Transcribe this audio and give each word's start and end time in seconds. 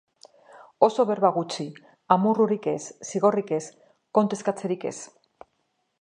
Oso 0.87 1.03
berba 1.09 1.31
gutxi, 1.35 1.65
amorrurik 2.15 2.65
ez, 2.73 2.81
zigorrik 3.11 3.55
ez, 3.61 3.63
kontu 4.19 4.41
eskatzerik 4.41 4.93
ez. 4.95 4.99